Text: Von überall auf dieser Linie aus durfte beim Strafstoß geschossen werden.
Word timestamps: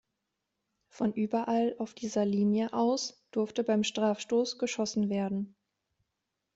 Von 0.89 1.13
überall 1.13 1.75
auf 1.77 1.93
dieser 1.93 2.25
Linie 2.25 2.73
aus 2.73 3.23
durfte 3.29 3.63
beim 3.63 3.83
Strafstoß 3.83 4.57
geschossen 4.57 5.09
werden. 5.11 5.55